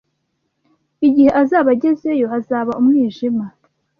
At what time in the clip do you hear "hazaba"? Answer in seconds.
2.33-2.71